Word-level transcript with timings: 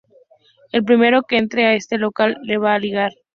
El 0.71 0.83
primero 0.83 1.21
que 1.21 1.37
entre 1.37 1.67
a 1.67 1.75
este 1.75 1.99
local, 1.99 2.35
la 2.41 2.57
va 2.57 2.73
a 2.73 2.79
ligar. 2.79 3.11